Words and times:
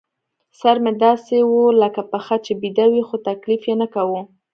سر 0.59 0.75
مې 0.83 0.91
داسې 1.03 1.37
و 1.51 1.55
لکه 1.81 2.01
پښه 2.11 2.35
چې 2.45 2.53
بېده 2.61 2.85
وي، 2.91 3.01
خو 3.07 3.15
تکلیف 3.27 3.61
یې 3.69 3.75
نه 3.81 3.87
کاوه. 3.93 4.21